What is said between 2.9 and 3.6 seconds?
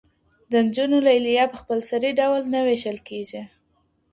کیږي.